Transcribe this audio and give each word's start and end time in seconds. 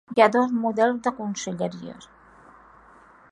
Hi 0.17 0.21
ha 0.23 0.27
dos 0.35 0.53
models 0.61 1.03
de 1.07 1.13
conselleries. 1.19 2.09